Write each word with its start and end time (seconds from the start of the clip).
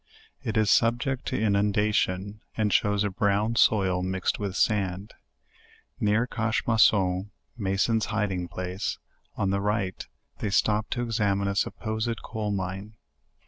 It 0.43 0.57
ie 0.57 0.65
subject 0.65 1.27
to 1.27 1.39
inundation, 1.39 2.41
and 2.57 2.73
shows 2.73 3.03
a 3.03 3.11
brown 3.11 3.55
soil 3.55 4.01
mixed 4.01 4.39
with 4.39 4.55
sand. 4.55 5.13
Near 5.99 6.25
Cache 6.25 6.65
Mason 6.65 7.29
(Masons 7.55 8.05
hiding 8.05 8.47
place) 8.47 8.97
on 9.35 9.51
the 9.51 9.61
right, 9.61 10.03
they 10.39 10.49
stopped 10.49 10.89
to 10.93 11.03
examine 11.03 11.47
a 11.47 11.55
supposed 11.55 12.23
coal 12.23 12.49
mine. 12.49 12.95